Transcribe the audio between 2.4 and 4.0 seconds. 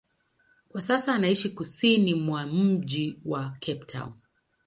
mji wa Cape